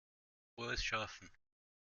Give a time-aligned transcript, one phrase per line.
[0.55, 1.29] Frohes Schaffen!